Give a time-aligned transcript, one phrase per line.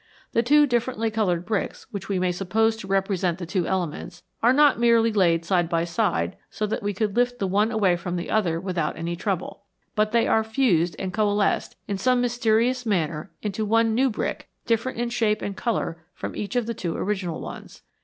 [0.31, 4.51] The two differently coloured bricks, which we may suppose to represent the two elements, are
[4.51, 8.15] not merely laid side by side so that we could lift the one away from
[8.15, 9.61] the other without any trouble,
[9.93, 14.97] but they are fused and coalesced in some mysterious manner into one new brick, different
[14.97, 17.83] in shape and colour from each of the two original ones.